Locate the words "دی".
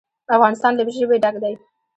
1.43-1.53